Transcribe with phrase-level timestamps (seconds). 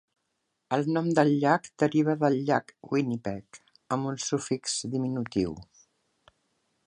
[0.77, 3.61] El nom del llac deriva del Llac Winnipeg,
[3.97, 5.57] amb un sufix diminutiu.